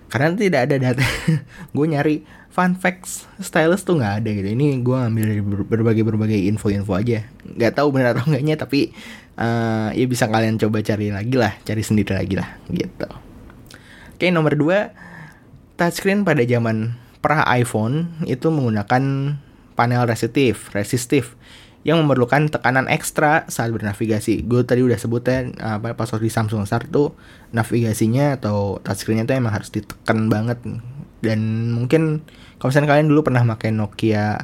Karena 0.07 0.33
tidak 0.39 0.61
ada 0.71 0.77
data. 0.79 1.03
Gue 1.77 1.87
nyari 1.91 2.23
fun 2.47 2.79
facts 2.79 3.27
stylus 3.43 3.85
tuh 3.85 4.01
nggak 4.01 4.23
ada 4.23 4.31
gitu. 4.33 4.49
Ini 4.55 4.81
gue 4.81 4.97
ambil 4.97 5.25
dari 5.29 5.43
berbagai 5.45 6.03
berbagai 6.07 6.41
info-info 6.47 6.97
aja. 6.97 7.27
Nggak 7.45 7.73
tahu 7.77 7.93
benar 7.93 8.17
atau 8.17 8.25
enggaknya 8.25 8.57
tapi 8.57 8.97
uh, 9.37 9.93
ya 9.93 10.07
bisa 10.09 10.25
kalian 10.31 10.57
coba 10.57 10.81
cari 10.81 11.13
lagi 11.13 11.37
lah 11.37 11.53
cari 11.63 11.83
sendiri 11.85 12.17
lagi 12.17 12.35
lah 12.39 12.49
gitu. 12.73 13.09
Oke 14.17 14.33
nomor 14.33 14.57
dua 14.57 14.97
touchscreen 15.77 16.25
pada 16.25 16.41
zaman 16.49 16.97
pra 17.21 17.45
iPhone 17.53 18.17
itu 18.25 18.49
menggunakan 18.49 19.37
panel 19.77 20.09
resistif 20.09 20.73
resistif 20.73 21.37
yang 21.87 22.03
memerlukan 22.03 22.51
tekanan 22.51 22.91
ekstra 22.91 23.47
saat 23.47 23.71
bernavigasi. 23.71 24.43
Gue 24.43 24.67
tadi 24.67 24.83
udah 24.83 24.99
sebutnya 24.99 25.55
apa 25.63 25.95
pas 25.95 26.11
di 26.19 26.27
Samsung 26.27 26.67
Star 26.67 26.83
tuh 26.91 27.15
navigasinya 27.55 28.35
atau 28.35 28.83
touchscreennya 28.83 29.23
tuh 29.23 29.39
emang 29.39 29.55
harus 29.55 29.71
ditekan 29.71 30.27
banget. 30.27 30.59
Dan 31.23 31.71
mungkin 31.71 32.27
kalau 32.59 32.75
misalnya 32.75 32.91
kalian 32.91 33.07
dulu 33.07 33.31
pernah 33.31 33.47
pakai 33.47 33.71
Nokia 33.71 34.43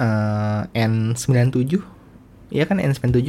uh, 0.00 0.62
N97 0.72 2.00
Iya 2.50 2.66
kan 2.66 2.82
N97 2.82 3.22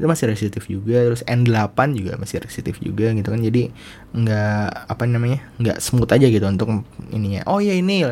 itu 0.00 0.06
masih 0.08 0.24
resistif 0.32 0.64
juga. 0.66 1.04
Terus 1.04 1.20
N8 1.28 1.76
juga 1.92 2.16
masih 2.16 2.40
resistif 2.40 2.80
juga 2.80 3.12
gitu 3.12 3.28
kan. 3.28 3.40
Jadi 3.42 3.68
nggak 4.16 4.88
apa 4.88 5.04
namanya 5.04 5.44
nggak 5.60 5.78
smooth 5.84 6.08
aja 6.08 6.26
gitu 6.32 6.46
untuk 6.48 6.68
ininya. 7.12 7.44
Oh 7.44 7.60
ya 7.60 7.76
ini 7.76 8.08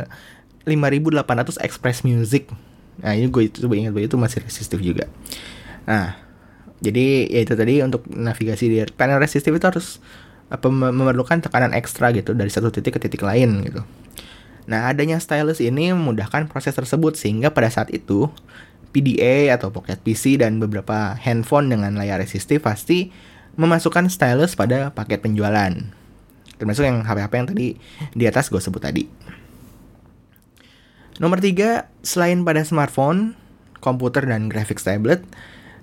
5800 0.64 1.58
Express 1.62 2.06
Music 2.06 2.50
Nah 3.00 3.16
ini 3.16 3.32
gue 3.32 3.48
coba 3.48 3.74
ingat 3.74 3.96
itu 3.96 4.16
masih 4.20 4.44
resistif 4.44 4.78
juga. 4.84 5.08
Nah 5.88 6.18
jadi 6.82 7.30
ya 7.30 7.40
itu 7.46 7.54
tadi 7.54 7.80
untuk 7.80 8.04
navigasi 8.10 8.64
di 8.68 8.78
panel 8.92 9.22
resistif 9.22 9.54
itu 9.54 9.64
harus 9.64 10.02
apa 10.52 10.68
memerlukan 10.68 11.40
tekanan 11.40 11.72
ekstra 11.72 12.12
gitu 12.12 12.36
dari 12.36 12.50
satu 12.52 12.68
titik 12.68 12.98
ke 12.98 13.00
titik 13.00 13.24
lain 13.24 13.64
gitu. 13.64 13.80
Nah 14.68 14.92
adanya 14.92 15.16
stylus 15.16 15.62
ini 15.64 15.94
memudahkan 15.96 16.50
proses 16.52 16.76
tersebut 16.76 17.16
sehingga 17.16 17.48
pada 17.54 17.72
saat 17.72 17.88
itu 17.88 18.28
PDA 18.92 19.56
atau 19.56 19.72
Pocket 19.72 19.96
PC 20.04 20.36
dan 20.36 20.60
beberapa 20.60 21.16
handphone 21.16 21.72
dengan 21.72 21.96
layar 21.96 22.20
resistif 22.20 22.60
pasti 22.60 23.08
memasukkan 23.56 24.12
stylus 24.12 24.52
pada 24.52 24.92
paket 24.92 25.24
penjualan. 25.24 25.72
Termasuk 26.60 26.84
yang 26.84 27.00
HP-HP 27.02 27.32
yang 27.34 27.48
tadi 27.48 27.68
di 28.12 28.24
atas 28.28 28.52
gue 28.52 28.60
sebut 28.60 28.78
tadi. 28.84 29.08
Nomor 31.20 31.44
tiga, 31.44 31.92
selain 32.00 32.40
pada 32.40 32.64
smartphone, 32.64 33.36
komputer 33.84 34.24
dan 34.24 34.48
graphics 34.48 34.88
tablet, 34.88 35.20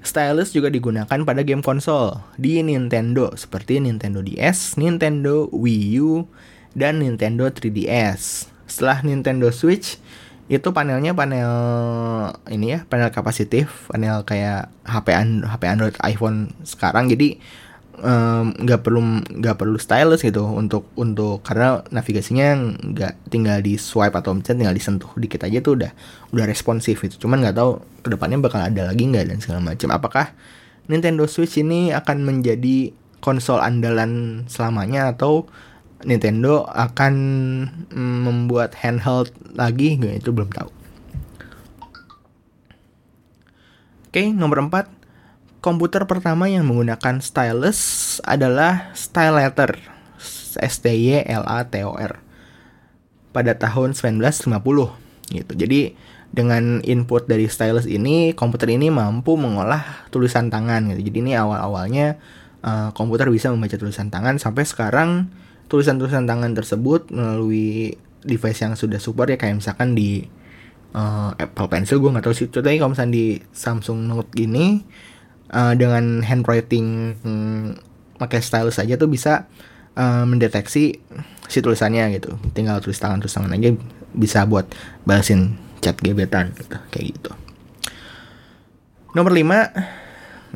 stylus 0.02 0.56
juga 0.56 0.74
digunakan 0.74 1.06
pada 1.06 1.42
game 1.46 1.62
konsol 1.62 2.18
di 2.40 2.64
Nintendo 2.66 3.30
seperti 3.38 3.78
Nintendo 3.78 4.26
DS, 4.26 4.80
Nintendo 4.82 5.46
Wii 5.54 6.02
U, 6.02 6.26
dan 6.74 7.06
Nintendo 7.06 7.52
3DS. 7.52 8.50
Setelah 8.66 9.06
Nintendo 9.06 9.54
Switch, 9.54 10.02
itu 10.50 10.74
panelnya 10.74 11.14
panel 11.14 11.54
ini 12.50 12.74
ya, 12.74 12.80
panel 12.90 13.14
kapasitif, 13.14 13.86
panel 13.94 14.26
kayak 14.26 14.74
HP 14.82 15.14
HP 15.46 15.62
Android 15.70 15.96
iPhone 16.02 16.58
sekarang. 16.66 17.06
Jadi 17.06 17.38
nggak 18.56 18.80
um, 18.80 18.86
perlu 18.86 19.02
nggak 19.28 19.56
perlu 19.60 19.76
stylus 19.76 20.24
gitu 20.24 20.48
untuk 20.48 20.88
untuk 20.96 21.44
karena 21.44 21.84
navigasinya 21.92 22.76
nggak 22.80 23.28
tinggal 23.28 23.60
di 23.60 23.76
swipe 23.76 24.16
atau 24.16 24.32
misalnya 24.32 24.68
tinggal 24.68 24.78
disentuh 24.80 25.12
dikit 25.20 25.44
aja 25.44 25.60
tuh 25.60 25.76
udah 25.76 25.92
udah 26.32 26.46
responsif 26.48 27.04
itu 27.04 27.20
cuman 27.20 27.44
nggak 27.44 27.60
tahu 27.60 27.84
ke 28.00 28.08
depannya 28.08 28.40
bakal 28.40 28.64
ada 28.64 28.88
lagi 28.88 29.04
nggak 29.04 29.26
dan 29.28 29.38
segala 29.44 29.60
macam 29.60 29.92
apakah 29.92 30.32
Nintendo 30.90 31.30
Switch 31.30 31.62
ini 31.62 31.94
akan 31.94 32.26
menjadi 32.26 32.90
konsol 33.22 33.62
andalan 33.62 34.44
selamanya 34.50 35.14
atau 35.14 35.46
Nintendo 36.02 36.66
akan 36.66 37.14
mm, 37.94 38.18
membuat 38.26 38.74
handheld 38.80 39.30
lagi? 39.54 40.00
Itu 40.00 40.34
belum 40.34 40.50
tahu. 40.50 40.72
Oke, 44.10 44.34
nomor 44.34 44.66
4 44.66 44.99
komputer 45.60 46.08
pertama 46.08 46.48
yang 46.48 46.68
menggunakan 46.68 47.20
stylus 47.20 47.80
adalah 48.24 48.92
Stylator 48.96 49.80
S 50.60 50.82
T 50.84 50.92
Y 50.92 51.24
L 51.28 51.44
A 51.48 51.68
T 51.68 51.84
O 51.84 51.96
R 51.96 52.20
pada 53.36 53.54
tahun 53.56 53.94
1950 53.94 54.50
gitu. 55.30 55.54
Jadi 55.54 55.82
dengan 56.30 56.82
input 56.86 57.26
dari 57.26 57.50
stylus 57.50 57.90
ini 57.90 58.38
komputer 58.38 58.70
ini 58.74 58.90
mampu 58.94 59.36
mengolah 59.36 60.10
tulisan 60.10 60.50
tangan 60.50 60.90
gitu. 60.94 61.12
Jadi 61.12 61.18
ini 61.22 61.34
awal-awalnya 61.38 62.18
uh, 62.64 62.90
komputer 62.96 63.30
bisa 63.30 63.52
membaca 63.54 63.76
tulisan 63.76 64.10
tangan 64.10 64.40
sampai 64.42 64.64
sekarang 64.66 65.30
tulisan-tulisan 65.70 66.26
tangan 66.26 66.58
tersebut 66.58 67.14
melalui 67.14 67.94
device 68.26 68.66
yang 68.66 68.74
sudah 68.74 68.98
support 68.98 69.30
ya 69.32 69.38
kayak 69.38 69.62
misalkan 69.62 69.94
di 69.94 70.26
uh, 70.98 71.32
Apple 71.38 71.70
Pencil 71.70 72.02
gue 72.02 72.10
nggak 72.10 72.26
tahu 72.26 72.36
sih 72.36 72.48
contohnya 72.50 72.78
kalau 72.82 72.92
misalnya 72.92 73.14
di 73.16 73.26
Samsung 73.54 74.00
Note 74.10 74.34
ini 74.42 74.82
uh, 75.52 75.74
dengan 75.76 76.26
handwriting 76.26 77.18
hmm, 77.22 77.68
pakai 78.18 78.40
stylus 78.44 78.78
saja 78.78 78.96
tuh 78.96 79.10
bisa 79.10 79.48
uh, 79.96 80.26
mendeteksi 80.26 81.00
si 81.50 81.58
tulisannya 81.60 82.10
gitu. 82.18 82.38
Tinggal 82.54 82.82
tulis 82.82 82.98
tangan 82.98 83.20
tulis 83.22 83.34
tangan 83.34 83.54
aja 83.56 83.74
bisa 84.14 84.46
buat 84.50 84.70
balasin 85.06 85.58
chat 85.80 85.98
gebetan 86.02 86.54
gitu 86.58 86.78
kayak 86.92 87.06
gitu. 87.16 87.32
Nomor 89.14 89.34
5 89.34 90.00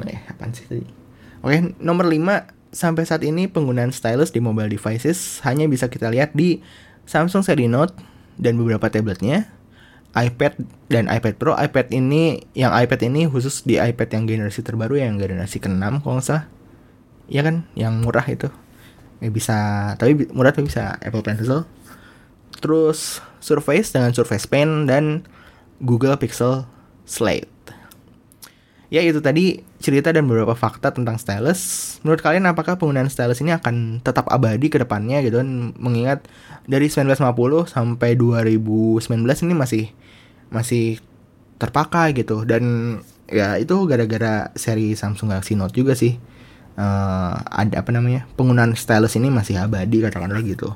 Eh, 0.01 0.19
apaan 0.25 0.49
sih 0.57 0.65
tadi? 0.65 0.85
Oke, 1.45 1.77
nomor 1.77 2.09
5 2.09 2.49
sampai 2.73 3.05
saat 3.05 3.21
ini 3.21 3.45
penggunaan 3.45 3.93
stylus 3.93 4.33
di 4.33 4.41
mobile 4.41 4.73
devices 4.73 5.37
hanya 5.45 5.69
bisa 5.69 5.85
kita 5.85 6.09
lihat 6.09 6.33
di 6.33 6.65
Samsung 7.05 7.45
seri 7.45 7.69
Note 7.69 7.93
dan 8.41 8.57
beberapa 8.57 8.89
tabletnya, 8.89 9.53
iPad 10.13 10.53
dan 10.93 11.09
iPad 11.09 11.35
Pro. 11.41 11.57
iPad 11.57 11.89
ini 11.89 12.45
yang 12.53 12.69
iPad 12.69 13.09
ini 13.09 13.25
khusus 13.25 13.65
di 13.65 13.81
iPad 13.81 14.13
yang 14.13 14.23
generasi 14.29 14.61
terbaru 14.61 15.01
yang 15.01 15.17
generasi 15.17 15.57
ke-6 15.57 16.05
kalau 16.05 16.21
nggak 16.21 16.25
salah. 16.25 16.45
Iya 17.29 17.41
kan, 17.41 17.55
yang 17.73 18.01
murah 18.01 18.25
itu. 18.29 18.49
Ya 19.23 19.29
bisa, 19.33 19.57
tapi 19.97 20.29
murah 20.29 20.53
tapi 20.53 20.69
bisa 20.69 21.01
Apple 21.01 21.25
Pencil. 21.25 21.65
Terus 22.61 23.23
Surface 23.41 23.89
dengan 23.91 24.13
Surface 24.13 24.45
Pen 24.45 24.85
dan 24.85 25.25
Google 25.81 26.15
Pixel 26.21 26.69
Slate. 27.03 27.52
Ya 28.93 29.01
itu 29.01 29.25
tadi 29.25 29.65
cerita 29.81 30.13
dan 30.13 30.29
beberapa 30.29 30.53
fakta 30.53 30.93
tentang 30.93 31.17
stylus. 31.17 31.97
Menurut 32.05 32.21
kalian 32.21 32.45
apakah 32.45 32.77
penggunaan 32.77 33.09
stylus 33.09 33.41
ini 33.41 33.49
akan 33.49 34.05
tetap 34.05 34.29
abadi 34.29 34.69
ke 34.69 34.77
depannya 34.77 35.25
gitu 35.25 35.41
kan? 35.41 35.73
Mengingat 35.81 36.29
dari 36.69 36.93
1950 36.93 37.73
sampai 37.73 38.13
2019 38.13 39.09
ini 39.49 39.53
masih 39.57 39.85
masih 40.53 41.01
terpakai 41.57 42.13
gitu 42.13 42.45
dan 42.45 42.61
ya 43.25 43.57
itu 43.57 43.73
gara-gara 43.89 44.53
seri 44.53 44.93
Samsung 44.93 45.33
Galaxy 45.33 45.57
Note 45.57 45.73
juga 45.73 45.97
sih. 45.97 46.21
Uh, 46.77 47.33
ada 47.49 47.81
apa 47.81 47.89
namanya? 47.89 48.29
Penggunaan 48.37 48.77
stylus 48.77 49.17
ini 49.17 49.33
masih 49.33 49.57
abadi 49.57 50.05
katakanlah 50.05 50.45
gitu. 50.45 50.69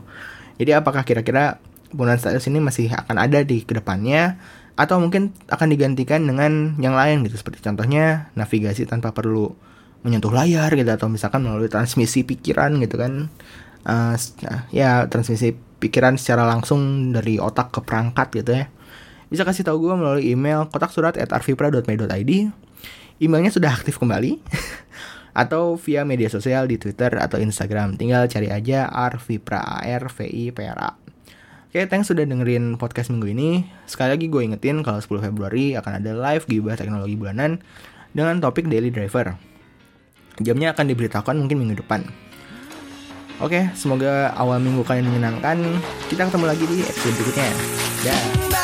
Jadi 0.57 0.73
apakah 0.73 1.05
kira-kira 1.05 1.61
penggunaan 1.93 2.17
stylus 2.17 2.49
ini 2.49 2.65
masih 2.65 2.89
akan 2.97 3.21
ada 3.21 3.45
di 3.45 3.61
ke 3.61 3.77
depannya 3.77 4.41
atau 4.77 5.01
mungkin 5.01 5.33
akan 5.49 5.67
digantikan 5.73 6.21
dengan 6.29 6.77
yang 6.77 6.93
lain 6.93 7.25
gitu 7.25 7.41
seperti 7.41 7.65
contohnya 7.65 8.29
navigasi 8.37 8.85
tanpa 8.85 9.09
perlu 9.09 9.49
menyentuh 10.05 10.29
layar 10.29 10.69
gitu 10.77 10.85
atau 10.85 11.09
misalkan 11.09 11.41
melalui 11.41 11.67
transmisi 11.67 12.21
pikiran 12.21 12.77
gitu 12.79 13.01
kan. 13.01 13.33
Uh, 13.87 14.13
ya 14.69 15.09
transmisi 15.09 15.55
pikiran 15.81 16.19
secara 16.19 16.45
langsung 16.45 17.09
dari 17.09 17.41
otak 17.41 17.73
ke 17.73 17.79
perangkat 17.81 18.29
gitu 18.37 18.51
ya. 18.53 18.69
Bisa 19.27 19.43
kasih 19.43 19.65
tahu 19.65 19.89
gue 19.89 19.93
melalui 19.97 20.23
email 20.29 20.69
kotak 20.69 20.93
surat 20.93 21.17
at 21.17 21.33
arvipra.me.id 21.33 22.31
emailnya 23.17 23.49
sudah 23.49 23.73
aktif 23.73 23.97
kembali 23.97 24.37
atau 25.41 25.73
via 25.81 26.05
media 26.05 26.29
sosial 26.29 26.69
di 26.69 26.77
Twitter 26.77 27.17
atau 27.17 27.41
Instagram. 27.41 27.97
Tinggal 27.97 28.29
cari 28.29 28.53
aja 28.53 28.85
arvipra 28.93 29.57
a 29.57 29.81
r 29.81 30.05
v 30.05 30.17
i 30.29 30.43
p 30.53 30.61
r 30.61 30.77
a 30.77 31.06
Oke, 31.67 31.83
okay, 31.83 31.91
thanks 31.91 32.07
sudah 32.07 32.23
dengerin 32.23 32.79
podcast 32.79 33.11
minggu 33.11 33.27
ini. 33.27 33.67
Sekali 33.83 34.15
lagi 34.15 34.31
gue 34.31 34.39
ingetin 34.39 34.87
kalau 34.87 35.03
10 35.03 35.19
Februari 35.19 35.75
akan 35.75 35.99
ada 35.99 36.15
live 36.15 36.47
gibah 36.47 36.79
teknologi 36.79 37.19
bulanan 37.19 37.59
dengan 38.15 38.39
topik 38.39 38.71
daily 38.71 38.87
driver. 38.87 39.35
Jamnya 40.39 40.71
akan 40.71 40.87
diberitakan 40.87 41.35
mungkin 41.35 41.59
minggu 41.59 41.83
depan. 41.83 42.07
Oke, 43.43 43.51
okay, 43.51 43.63
semoga 43.75 44.31
awal 44.39 44.63
minggu 44.63 44.87
kalian 44.87 45.11
menyenangkan. 45.11 45.59
Kita 46.07 46.31
ketemu 46.31 46.45
lagi 46.47 46.63
di 46.71 46.77
episode 46.87 47.15
berikutnya. 47.19 47.51
Dah. 48.07 48.56